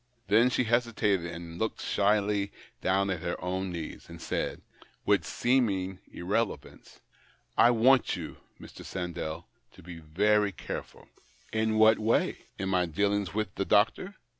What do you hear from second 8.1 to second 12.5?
you, Mr. Sandell, to be very careful."" In what way?